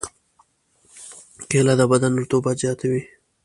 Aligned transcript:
کېله 1.49 1.73
د 1.79 1.81
بدن 1.91 2.11
رطوبت 2.21 2.55
زیاتوي. 2.63 3.03